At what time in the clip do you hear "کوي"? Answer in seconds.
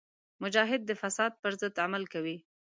2.13-2.37